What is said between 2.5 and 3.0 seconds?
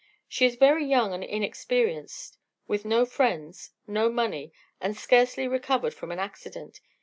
with